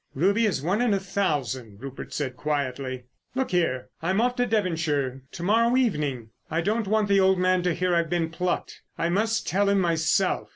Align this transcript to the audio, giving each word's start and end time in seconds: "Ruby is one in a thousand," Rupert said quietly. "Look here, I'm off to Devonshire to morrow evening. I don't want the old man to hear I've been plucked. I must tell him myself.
"Ruby 0.15 0.47
is 0.47 0.63
one 0.63 0.81
in 0.81 0.95
a 0.95 0.99
thousand," 0.99 1.79
Rupert 1.79 2.11
said 2.11 2.35
quietly. 2.35 3.03
"Look 3.35 3.51
here, 3.51 3.89
I'm 4.01 4.19
off 4.19 4.35
to 4.37 4.47
Devonshire 4.47 5.21
to 5.31 5.43
morrow 5.43 5.77
evening. 5.77 6.31
I 6.49 6.61
don't 6.61 6.87
want 6.87 7.07
the 7.07 7.19
old 7.19 7.37
man 7.37 7.61
to 7.61 7.75
hear 7.75 7.93
I've 7.93 8.09
been 8.09 8.31
plucked. 8.31 8.81
I 8.97 9.09
must 9.09 9.45
tell 9.47 9.69
him 9.69 9.79
myself. 9.79 10.49